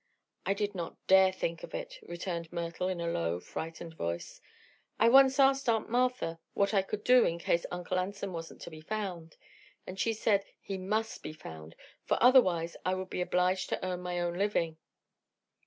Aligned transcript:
"I 0.47 0.55
did 0.55 0.73
not 0.73 0.95
dare 1.05 1.31
think 1.31 1.61
of 1.61 1.75
it," 1.75 1.99
returned 2.01 2.51
Myrtle 2.51 2.87
in 2.87 2.99
a 2.99 3.05
low, 3.11 3.39
frightened 3.39 3.97
tone. 3.99 4.19
"I 4.99 5.07
once 5.09 5.39
asked 5.39 5.69
Aunt 5.69 5.89
Martha 5.91 6.39
what 6.55 6.73
I 6.73 6.81
could 6.81 7.03
do 7.03 7.23
in 7.23 7.37
case 7.37 7.67
Uncle 7.69 7.99
Anson 7.99 8.33
wasn't 8.33 8.61
to 8.61 8.71
be 8.71 8.81
found, 8.81 9.37
and 9.85 9.99
she 9.99 10.13
said 10.13 10.43
he 10.59 10.79
must 10.79 11.21
be 11.21 11.33
found, 11.33 11.75
for 12.03 12.17
otherwise 12.19 12.75
I 12.83 12.95
would 12.95 13.11
be 13.11 13.21
obliged 13.21 13.69
to 13.69 13.85
earn 13.85 14.01
my 14.01 14.19
own 14.19 14.39
living." 14.39 14.77